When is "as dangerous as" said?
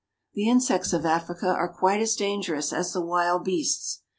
2.01-2.91